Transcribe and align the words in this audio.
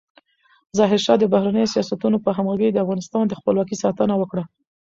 ظاهرشاه 0.77 1.17
د 1.19 1.23
بهرنیو 1.33 1.71
سیاستونو 1.73 2.17
په 2.25 2.29
همغږۍ 2.37 2.69
د 2.71 2.77
افغانستان 2.83 3.23
د 3.27 3.33
خپلواکۍ 3.39 3.75
ساتنه 3.83 4.13
وکړه. 4.17 4.43